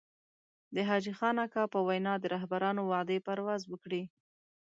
[0.75, 4.03] د حاجي خان اکا په وينا د رهبرانو وعدې پرواز وکړي.